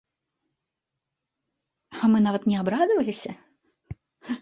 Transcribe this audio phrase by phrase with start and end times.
[1.99, 3.31] А мы нават не абрадаваліся!